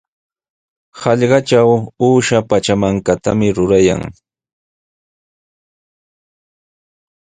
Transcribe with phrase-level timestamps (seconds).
[1.01, 1.69] Hallqatraw
[2.07, 4.01] uusha pachamankatami rurayan.